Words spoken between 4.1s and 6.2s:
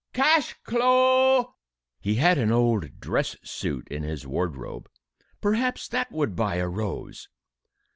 wardrobe. Perhaps that